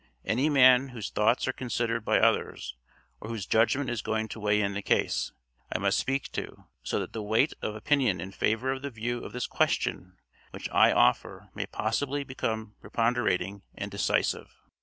Any 0.25 0.49
man 0.49 0.87
whose 0.89 1.11
thoughts 1.11 1.47
are 1.47 1.53
considered 1.53 2.03
by 2.03 2.19
others, 2.19 2.75
or 3.19 3.29
whose 3.29 3.45
judgment 3.45 3.87
is 3.91 4.01
going 4.01 4.29
to 4.29 4.39
weigh 4.39 4.59
in 4.59 4.73
the 4.73 4.81
case, 4.81 5.31
I 5.71 5.77
must 5.77 5.99
speak 5.99 6.31
to, 6.31 6.65
so 6.81 6.97
that 6.97 7.13
the 7.13 7.21
weight 7.21 7.53
of 7.61 7.75
opinion 7.75 8.19
in 8.19 8.31
favor 8.31 8.71
of 8.71 8.81
the 8.81 8.89
view 8.89 9.23
of 9.23 9.31
this 9.31 9.45
question 9.45 10.17
which 10.49 10.67
I 10.71 10.91
offer 10.91 11.49
may 11.53 11.67
possibly 11.67 12.23
become 12.23 12.73
preponderating 12.81 13.61
and 13.75 13.91
decisive." 13.91 14.49